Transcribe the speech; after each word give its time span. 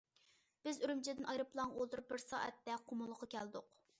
بىز 0.67 0.79
ئۈرۈمچىدىن 0.85 1.27
ئايروپىلانغا 1.33 1.77
ئولتۇرۇپ 1.81 2.09
بىر 2.13 2.23
سائەتتە 2.23 2.81
قۇمۇلغا 2.91 3.33
كەلدۇق. 3.37 3.73